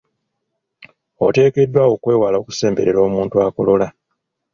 [1.25, 3.87] Oteekeddwa okwewala okusemberera omuntu akolola.